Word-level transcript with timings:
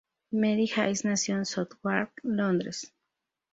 Mary 0.31 0.65
Hays 0.75 1.05
nació 1.05 1.35
en 1.35 1.45
Southwark, 1.45 2.11
Londres. 2.23 2.91